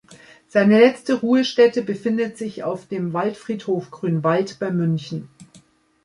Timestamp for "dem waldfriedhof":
2.87-3.91